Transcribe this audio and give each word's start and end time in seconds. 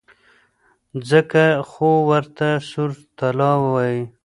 ځکه 1.09 1.43
خو 1.69 1.89
ورته 2.09 2.47
سور 2.69 2.91
طلا 3.17 3.51
وايي. 3.71 4.01